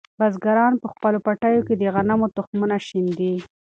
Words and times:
بزګران 0.19 0.73
په 0.81 0.87
خپلو 0.93 1.17
پټیو 1.25 1.65
کې 1.67 1.75
د 1.77 1.83
غنمو 1.95 2.27
تخمونه 2.37 2.77
شیندي. 2.87 3.33